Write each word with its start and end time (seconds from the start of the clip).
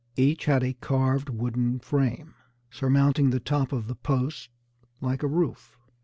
Each 0.15 0.45
had 0.45 0.63
a 0.63 0.73
carved 0.73 1.29
wooden 1.29 1.77
frame, 1.77 2.33
surmounting 2.71 3.29
the 3.29 3.39
top 3.39 3.71
of 3.71 3.85
the 3.85 3.93
posts 3.93 4.49
like 4.99 5.21
a 5.21 5.27
roof. 5.27 5.77